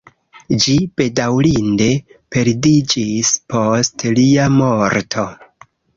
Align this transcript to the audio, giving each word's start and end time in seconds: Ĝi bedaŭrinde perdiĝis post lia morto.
Ĝi 0.61 0.71
bedaŭrinde 1.01 1.89
perdiĝis 2.37 3.35
post 3.55 4.07
lia 4.21 4.49
morto. 4.57 5.27